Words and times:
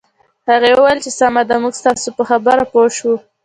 هغې 0.49 0.71
وویل 0.75 0.99
چې 1.05 1.11
سمه 1.19 1.41
ده 1.49 1.55
موږ 1.63 1.73
ستاسو 1.81 2.09
په 2.17 2.23
خبره 2.29 2.63
پوه 2.71 2.87
شوو 2.97 3.15